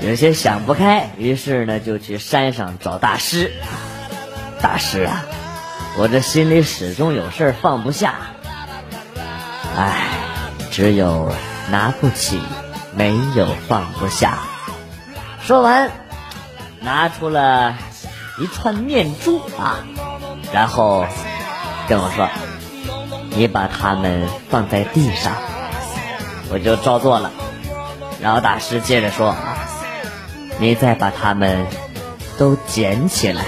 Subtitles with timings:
[0.00, 3.52] 有些想不开，于是呢就去山上找大师。
[4.62, 5.24] 大师啊，
[5.98, 8.14] 我这心里始终有事放不下。
[9.76, 10.04] 唉，
[10.70, 11.32] 只有
[11.70, 12.40] 拿不起，
[12.94, 14.38] 没有放不下。
[15.42, 15.90] 说完
[16.80, 17.76] 拿出了
[18.38, 19.84] 一串念珠啊，
[20.52, 21.04] 然后。
[21.88, 22.28] 跟我说
[23.30, 25.34] ：“你把它们放在地上。”
[26.50, 27.30] 我就照做了。
[28.20, 29.34] 然后大师接着说
[30.58, 31.66] ：“你再把它们
[32.38, 33.44] 都捡起来。”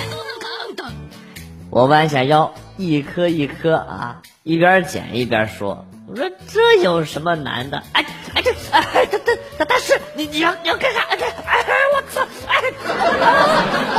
[1.71, 7.83] 我弯下腰，一颗一颗啊，一边捡一边说：“我说这有什么难的？
[7.93, 11.01] 哎哎这哎这这大大师，你你要你要干啥？
[11.11, 12.23] 哎哎我操！
[12.47, 12.63] 哎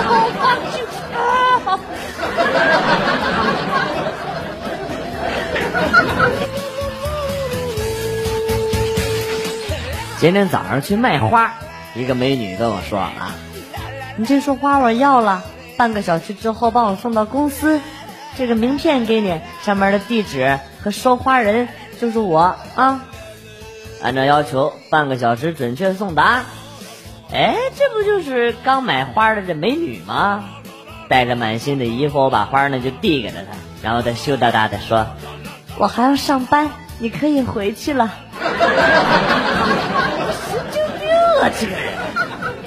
[0.07, 0.81] 我放弃
[1.15, 1.79] 啊！”
[10.19, 11.53] 今天早上去卖花，
[11.95, 13.35] 一个美女跟我说啊
[14.17, 15.43] ：“你这束花我要了。”
[15.77, 17.79] 半个小时之后帮我送到公司，
[18.37, 21.69] 这个名片给你，上面的地址和收花人
[22.01, 22.99] 就是我啊。
[24.03, 26.43] 按照要求，半个小时准确送达。
[27.31, 30.43] 哎，这不就是刚买花的这美女吗？
[31.07, 35.07] 带着满心的疑惑，我把花呢就递给了她，然后她羞答答的说
[35.79, 38.13] ：“我还要上班，你可以回去了。”
[40.51, 41.09] 神经病
[41.41, 41.97] 啊，这个人！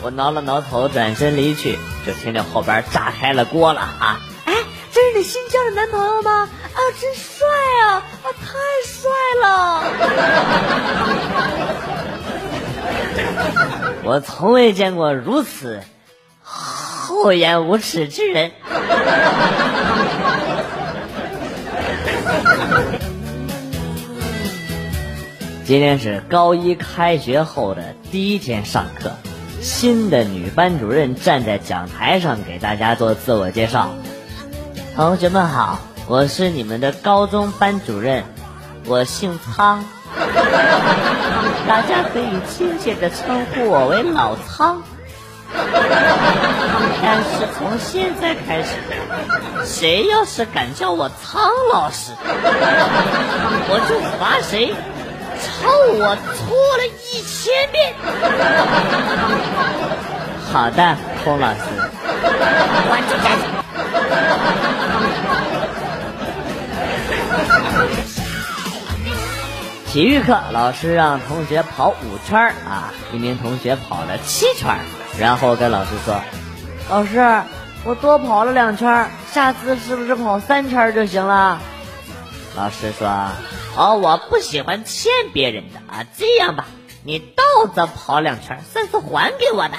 [0.03, 4.19] 我挠了挠头，转身离去，就听见后边炸开了锅了啊！
[4.47, 4.55] 哎，
[4.93, 6.49] 这是你新交的男朋友吗？
[6.73, 7.47] 啊，真帅
[7.85, 8.03] 啊！
[8.23, 8.47] 啊，太
[8.89, 9.11] 帅
[9.43, 9.83] 了！
[14.05, 15.83] 我从未见过如此
[16.43, 18.53] 厚颜无耻之人。
[25.73, 29.13] 今天是高一开学后的第一天上课。
[29.63, 33.89] 新的女班主任站在讲台上给大家做自我介绍。
[34.95, 35.79] 同学们好，
[36.09, 38.25] 我是你们的高中班主任，
[38.85, 39.83] 我姓苍，
[41.67, 44.83] 大家可以亲切的称呼我为老苍。
[47.03, 48.77] 但是从现在开始，
[49.65, 52.13] 谁要是敢叫我苍老师，
[53.71, 54.75] 我就罚谁。
[55.43, 57.95] 抄我错了一千遍。
[60.53, 61.61] 好的，孔老师。
[69.87, 74.79] 体育课，老师让同学跑五圈啊，一名同学跑了七圈，
[75.19, 76.23] 然后跟老师说
[76.89, 77.43] ：“老师，
[77.85, 81.61] 我多跑了两圈，下次是不是跑三圈就行了？”
[82.57, 83.29] 老师说。
[83.75, 86.05] 哦，我不喜欢欠别人的啊！
[86.17, 86.67] 这样吧，
[87.05, 87.43] 你倒
[87.75, 89.75] 着跑两圈，算是还给我的。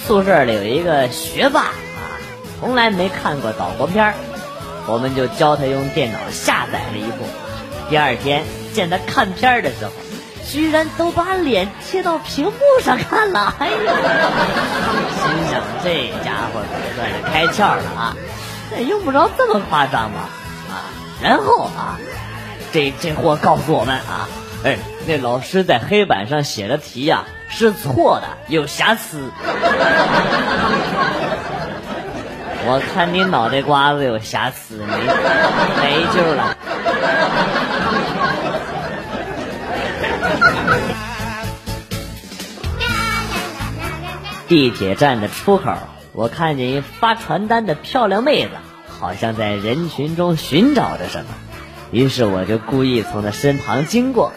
[0.06, 1.72] 宿舍里有一个学霸啊，
[2.58, 4.14] 从来没看过岛国片
[4.86, 7.24] 我们就教他用电脑下载了一部。
[7.90, 8.42] 第二天
[8.72, 9.92] 见他看片的时候。
[10.50, 12.52] 居然都把脸贴到屏幕
[12.82, 13.74] 上看了，哎呀！
[15.22, 18.16] 心想这家伙可算是开窍了啊，
[18.72, 20.28] 那用不着这么夸张吧？
[20.68, 20.90] 啊，
[21.22, 21.96] 然后啊，
[22.72, 24.28] 这这货告诉我们啊，
[24.64, 29.30] 哎，那老师在黑板上写的题呀是错的， 有瑕疵。
[32.66, 34.96] 我看你脑袋瓜子有瑕疵，没
[35.80, 36.56] 没救了。
[44.50, 45.74] 地铁站的出口，
[46.12, 48.50] 我看见一发传单的漂亮妹子，
[48.88, 51.30] 好像在人群中寻找着什么，
[51.92, 54.32] 于是我就故意从她身旁经过，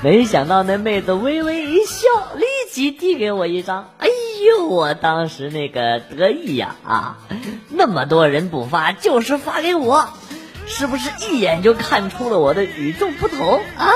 [0.00, 3.90] 没想到那妹子微微一笑，立即递给我一张。
[3.98, 4.08] 哎
[4.58, 7.18] 呦，我当时那个得意呀啊！
[7.68, 10.08] 那么多人不发，就是发给我，
[10.66, 13.90] 是不是一眼就看出了我的与众不同啊？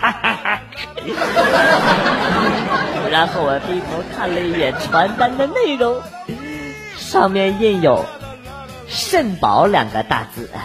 [0.00, 0.60] 哈哈哈！
[3.10, 6.00] 然后我低头看了一眼传单的内容，
[6.96, 8.06] 上面印有
[8.88, 10.48] “肾宝”两个大字。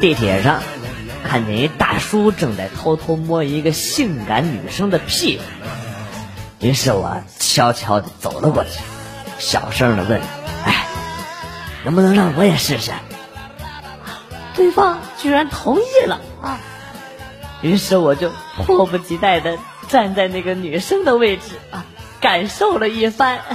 [0.00, 0.62] 地铁上
[1.26, 5.42] 看见一大叔正在偷偷摸一个性感女生的屁股，
[6.60, 8.80] 于是我悄悄的走了过去，
[9.38, 10.20] 小声的问。
[11.86, 12.90] 能不能让我也试试？
[14.56, 16.58] 对方居然同意了啊！
[17.62, 19.56] 于是我就迫不及待的
[19.86, 21.84] 站在那个女生的位置啊，
[22.20, 23.38] 感受了一番。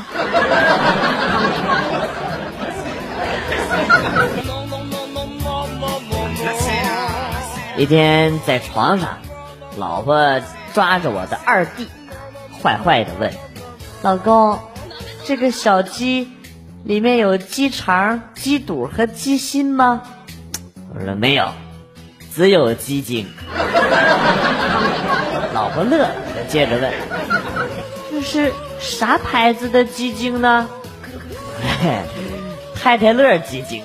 [7.76, 9.18] 一天在床上，
[9.76, 10.40] 老婆
[10.74, 11.90] 抓着我的二弟，
[12.64, 13.34] 坏坏的问
[14.04, 14.58] ：“老公，
[15.26, 16.32] 这个小鸡
[16.84, 20.02] 里面有鸡肠、鸡肚和鸡心吗？”
[20.94, 21.48] 我说：“没有，
[22.36, 23.26] 只有鸡精。
[25.54, 26.12] ”老婆乐了，
[26.48, 26.92] 接着问
[28.12, 30.68] ：“这是啥牌子的鸡精呢？”
[32.82, 33.84] 太太乐鸡精。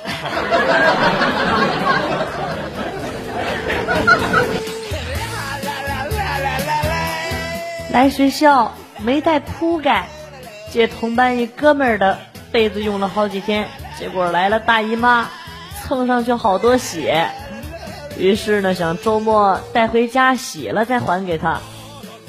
[7.93, 10.07] 来学校没带铺盖，
[10.71, 12.19] 借同班一哥们儿的
[12.57, 13.69] 被子用了好几天，
[13.99, 15.29] 结果来了大姨妈，
[15.83, 17.29] 蹭上去好多血。
[18.19, 21.61] 于是呢，想周末带回家洗了再还给他。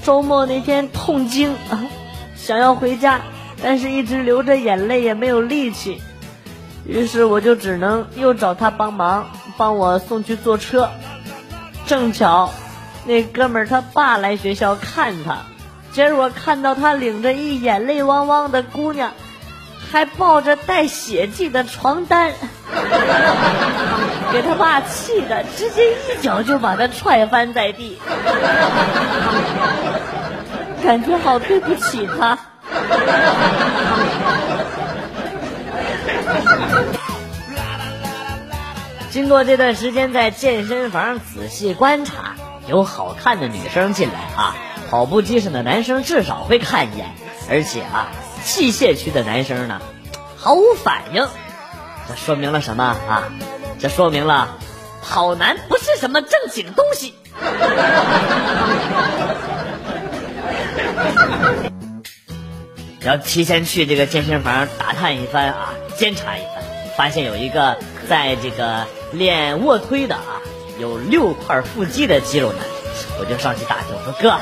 [0.03, 1.55] 周末那天痛经，
[2.35, 3.21] 想要回家，
[3.63, 6.01] 但是一直流着眼泪也没有力气。
[6.85, 10.89] 于是我就只能又找他帮忙，帮我送去坐车。
[11.85, 12.51] 正巧，
[13.05, 15.37] 那哥们儿他爸来学校看他。
[15.93, 19.13] 结果看到他领着一眼泪汪汪的姑娘，
[19.91, 22.33] 还抱着带血迹的床单，
[24.31, 27.97] 给他爸气的直接一脚就把他踹翻在地，
[30.83, 32.37] 感觉好对不起他。
[39.09, 42.35] 经过这段时间在健身房仔细观察，
[42.67, 44.55] 有好看的女生进来啊。
[44.89, 47.07] 跑步机上的男生至少会看一眼，
[47.49, 48.07] 而且啊，
[48.43, 49.81] 器械区的男生呢，
[50.37, 51.27] 毫无反应。
[52.07, 53.23] 这说明了什么啊？
[53.79, 54.57] 这说明了
[55.03, 57.13] 跑男不是什么正经东西。
[63.01, 66.63] 要提前去这个健身房打探一番啊，监察一番，
[66.97, 67.77] 发现有一个
[68.09, 70.41] 在这个练卧推的啊，
[70.79, 72.59] 有六块腹肌的肌肉男，
[73.19, 74.37] 我就上去打听，我说哥。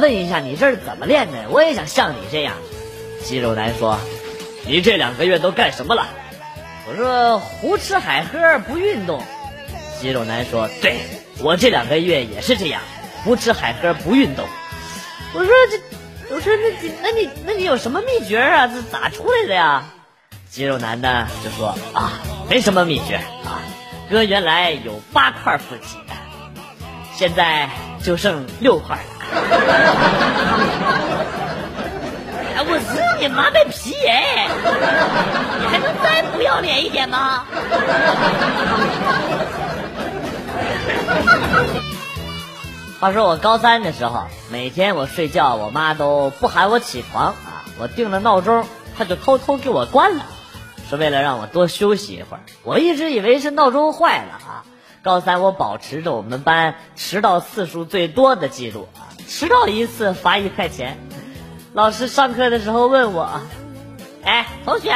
[0.00, 1.48] 问一下你这是怎么练的？
[1.50, 2.54] 我也想像你这样。
[3.24, 3.98] 肌肉男说
[4.66, 6.06] ：“你这两个月都干什么了？”
[6.86, 9.22] 我说：“胡吃海喝不运动。”
[9.98, 10.98] 肌肉男说：“对
[11.40, 12.82] 我这两个月也是这样，
[13.24, 14.44] 胡吃海喝不运动。”
[15.32, 15.80] 我说：“这，
[16.34, 16.70] 我说那，
[17.02, 18.66] 那你那你有什么秘诀啊？
[18.66, 19.84] 这咋出来的呀？”
[20.50, 22.12] 肌肉男呢就说：“啊，
[22.48, 23.62] 没什么秘诀啊，
[24.10, 25.96] 哥原来有八块腹肌，
[27.16, 27.70] 现在
[28.02, 29.02] 就剩六块了。”
[32.66, 34.48] 我日你妈卖皮哎！
[35.60, 37.44] 你还能再不要脸一点吗？
[43.00, 48.66] 话说我高三的时候，每天我睡觉，我妈都不喊我起床啊，我定了闹钟，
[48.96, 50.24] 她就偷偷给我关了，
[50.88, 52.42] 是为了让我多休息一会儿。
[52.62, 54.64] 我一直以为是闹钟坏了啊。
[55.02, 59.12] 高三我保持着我们班迟到次数最多的记录啊。
[59.28, 60.98] 迟到一次罚一块钱。
[61.74, 63.28] 老师上课的时候问我
[64.22, 64.94] ：“哎，同学，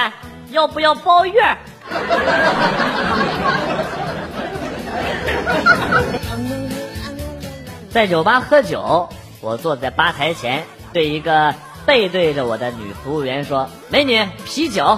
[0.50, 1.42] 要不要包月？”
[7.90, 9.08] 在酒吧喝酒，
[9.40, 11.52] 我坐在吧台前，对一个
[11.85, 14.97] 背对着我的女服务员说：“美女，啤酒。”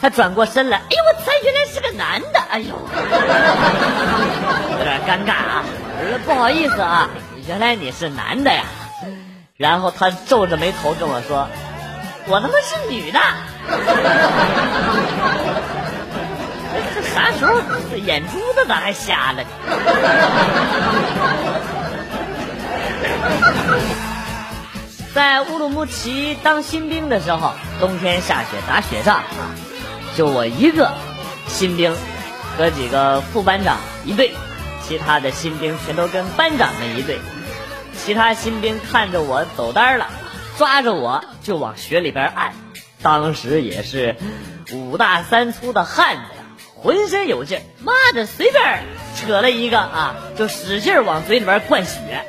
[0.00, 2.68] 她转过身来，哎呦，我猜原来是个男的，哎呦，
[4.78, 5.64] 有点尴尬啊。
[5.98, 7.10] 我说不好意思啊。
[7.48, 8.62] 原来你是男的呀，
[9.56, 11.48] 然后他皱着眉头跟我说
[12.26, 13.20] ：“我他妈是女的。”
[16.92, 19.44] 这啥时候这眼珠子咋还瞎了？
[25.14, 29.54] 在乌鲁木齐当新兵的时候，冬天下雪打雪仗啊，
[30.16, 30.90] 就我一个
[31.46, 31.96] 新兵
[32.58, 34.34] 和几个副班长一队，
[34.82, 37.20] 其他的新兵全都跟班长们一队。
[38.04, 40.08] 其他新兵看着我走单了，
[40.58, 42.52] 抓着我就往雪里边按。
[43.00, 44.16] 当时也是
[44.72, 46.44] 五大三粗的汉子呀，
[46.74, 48.82] 浑身有劲，妈的随便
[49.16, 52.26] 扯了一个啊，就使劲往嘴里边灌血。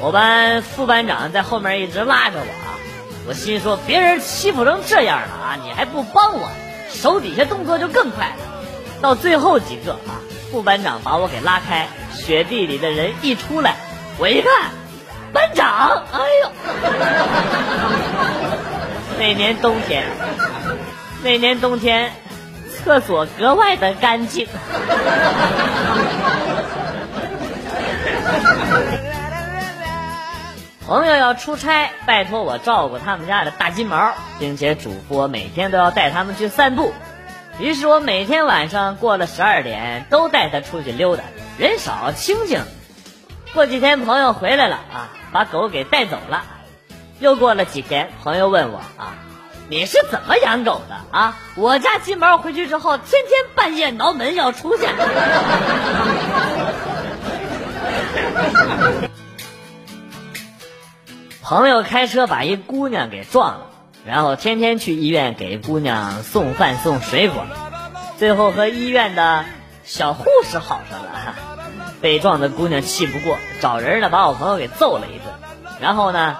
[0.00, 2.80] 我班副班长在后面一直拉着我，啊，
[3.28, 6.48] 我心说别人欺负成这样了啊，你还不帮我，
[6.90, 8.36] 手底下动作就更快了。
[9.02, 13.76] 到最后几个啊，副班长把我给拉开，雪地里的人一出来。
[14.18, 14.70] 我一看，
[15.36, 16.50] 班长，哎呦！
[19.20, 20.04] 那年冬天，
[21.22, 22.10] 那年冬天，
[22.70, 24.48] 厕所格外的干净。
[30.86, 36.94] 朋友要出差，拜托我照顾他们家的大金毛，并且嘱咐我每天都要带他们去散步。
[37.58, 41.24] 于是我每天晚上过了十二点都带他出去溜达，
[41.58, 42.62] 人少清静。
[43.56, 46.44] 过几天朋友回来了啊，把狗给带走了。
[47.20, 49.14] 又过了几天，朋友问我啊，
[49.70, 51.38] 你是怎么养狗的啊？
[51.54, 54.86] 我家金毛回去之后，天天半夜挠门要出去。
[61.42, 63.70] 朋友开车把一姑娘给撞了。
[64.04, 67.46] 然后天天去医院给姑娘送饭送水果，
[68.18, 69.46] 最后和医院的
[69.82, 71.55] 小护士好上了。
[72.00, 75.32] 被撞的姑娘气不过，找人呢把我朋友给揍了一顿。
[75.80, 76.36] 然后呢，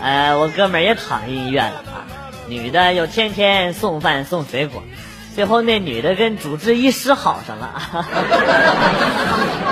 [0.00, 2.06] 呃，我哥们儿也躺医院了啊。
[2.46, 4.82] 女的又天天送饭送水果，
[5.34, 7.82] 最后那女的跟主治医师好上了。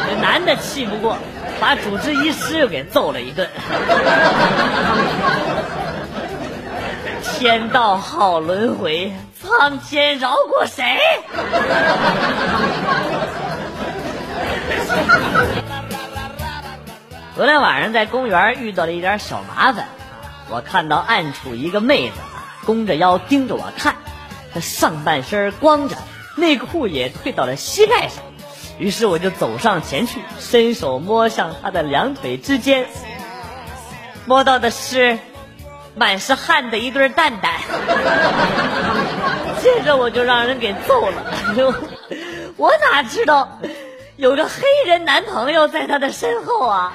[0.09, 1.17] 那男的气不过，
[1.61, 3.49] 把主治医师又给揍了一顿。
[7.39, 10.85] 天道好轮回，苍天饶过谁？
[17.37, 19.89] 昨天晚上在公园遇到了一点小麻烦，
[20.49, 22.15] 我看到暗处一个妹子，
[22.65, 23.97] 弓着腰盯着我看，
[24.55, 25.97] 她上半身光着，
[26.39, 28.25] 内裤也退到了膝盖上，
[28.79, 32.87] 于是我就走上前去，伸手摸向她的两腿之间，
[34.25, 35.19] 摸到的是。
[35.99, 37.55] 满是汗的一对蛋蛋，
[39.63, 41.33] 接着我就让人给揍了。
[42.59, 43.59] 我哪知道
[44.17, 46.91] 有个黑人男朋友在他的身后啊！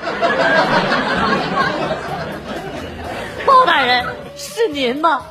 [3.45, 4.03] 包大人，
[4.35, 5.21] 是您吗？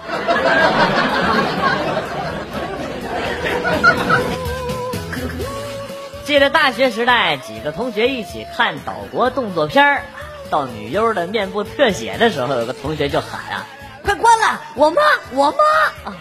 [6.25, 10.05] 记得大学时代，几个同学一起看岛国动作片。
[10.49, 13.67] 到女优的面部特写的时候，有个同学就喊啊
[14.05, 16.13] ：“快关了，我妈，我妈！”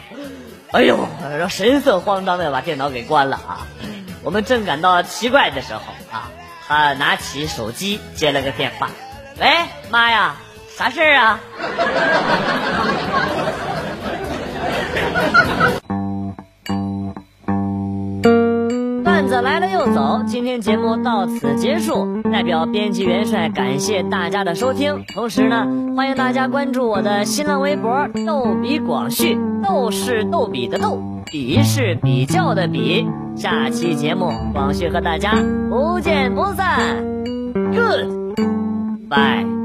[0.74, 0.98] 哎呦，
[1.48, 3.68] 神色慌张的把电脑给关了啊！
[4.24, 6.30] 我们正感到奇怪的时候啊，
[6.68, 8.90] 他拿起手机接了个电话
[9.40, 9.48] ：“喂，
[9.90, 10.36] 妈呀，
[10.78, 11.40] 啥事儿啊？”
[19.04, 22.22] 段子来了又走，今天节目到此结束。
[22.32, 33.06] 代表编辑元帅感谢大家的收听，同时呢，欢迎大家关注我的新浪微博“逗比广旭”，逗是逗比的逗，比是比较的比。
[33.36, 35.34] 下期节目，广旭和大家
[35.70, 36.98] 不见不散。
[37.54, 39.59] Good，bye。